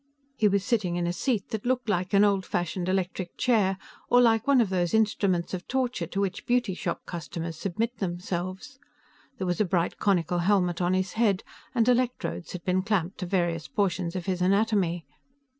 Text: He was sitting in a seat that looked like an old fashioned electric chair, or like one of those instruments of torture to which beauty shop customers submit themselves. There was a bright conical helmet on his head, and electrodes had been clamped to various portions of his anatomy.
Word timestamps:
He 0.35 0.47
was 0.47 0.65
sitting 0.65 0.95
in 0.95 1.05
a 1.05 1.13
seat 1.13 1.49
that 1.49 1.63
looked 1.63 1.87
like 1.87 2.11
an 2.15 2.23
old 2.23 2.43
fashioned 2.43 2.89
electric 2.89 3.37
chair, 3.37 3.77
or 4.09 4.19
like 4.19 4.47
one 4.47 4.59
of 4.59 4.71
those 4.71 4.95
instruments 4.95 5.53
of 5.53 5.67
torture 5.67 6.07
to 6.07 6.19
which 6.21 6.47
beauty 6.47 6.73
shop 6.73 7.05
customers 7.05 7.55
submit 7.59 7.97
themselves. 7.97 8.79
There 9.37 9.45
was 9.45 9.61
a 9.61 9.63
bright 9.63 9.99
conical 9.99 10.39
helmet 10.39 10.81
on 10.81 10.95
his 10.95 11.13
head, 11.13 11.43
and 11.75 11.87
electrodes 11.87 12.53
had 12.53 12.63
been 12.63 12.81
clamped 12.81 13.19
to 13.19 13.27
various 13.27 13.67
portions 13.67 14.15
of 14.15 14.25
his 14.25 14.41
anatomy. 14.41 15.05